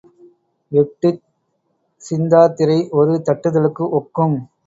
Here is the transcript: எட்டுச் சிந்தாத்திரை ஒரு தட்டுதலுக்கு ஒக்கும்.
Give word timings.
எட்டுச் 0.71 1.19
சிந்தாத்திரை 2.01 2.79
ஒரு 2.91 3.13
தட்டுதலுக்கு 3.25 3.85
ஒக்கும். 3.99 4.37